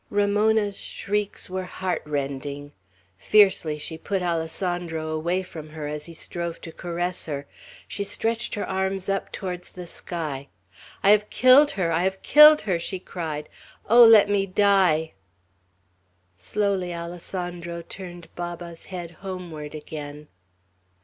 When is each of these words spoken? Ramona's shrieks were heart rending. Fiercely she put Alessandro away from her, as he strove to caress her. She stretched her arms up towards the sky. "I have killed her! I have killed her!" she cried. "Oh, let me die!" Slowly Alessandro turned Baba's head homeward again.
Ramona's 0.09 0.79
shrieks 0.79 1.47
were 1.47 1.65
heart 1.65 2.01
rending. 2.07 2.71
Fiercely 3.19 3.77
she 3.77 3.99
put 3.99 4.23
Alessandro 4.23 5.09
away 5.09 5.43
from 5.43 5.69
her, 5.69 5.85
as 5.85 6.07
he 6.07 6.13
strove 6.15 6.59
to 6.61 6.71
caress 6.71 7.27
her. 7.27 7.45
She 7.87 8.03
stretched 8.03 8.55
her 8.55 8.67
arms 8.67 9.09
up 9.09 9.31
towards 9.31 9.73
the 9.73 9.85
sky. 9.85 10.47
"I 11.03 11.11
have 11.11 11.29
killed 11.29 11.69
her! 11.77 11.91
I 11.91 12.01
have 12.01 12.23
killed 12.23 12.61
her!" 12.61 12.79
she 12.79 12.97
cried. 12.97 13.47
"Oh, 13.87 14.03
let 14.03 14.27
me 14.27 14.47
die!" 14.47 15.13
Slowly 16.35 16.91
Alessandro 16.95 17.83
turned 17.83 18.27
Baba's 18.33 18.85
head 18.85 19.11
homeward 19.21 19.75
again. 19.75 20.29